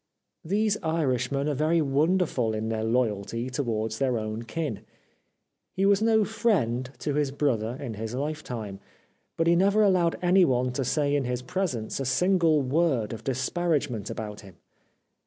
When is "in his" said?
7.79-8.15, 11.15-11.43